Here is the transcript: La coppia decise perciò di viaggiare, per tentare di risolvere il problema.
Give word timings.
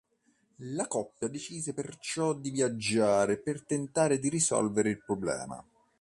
La 0.73 0.87
coppia 0.87 1.27
decise 1.27 1.75
perciò 1.75 2.33
di 2.33 2.49
viaggiare, 2.49 3.37
per 3.37 3.63
tentare 3.63 4.17
di 4.17 4.29
risolvere 4.29 4.89
il 4.89 4.97
problema. 5.05 5.63